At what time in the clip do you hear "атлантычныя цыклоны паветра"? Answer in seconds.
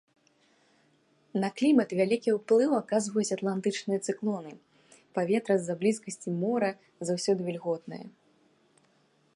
3.37-5.53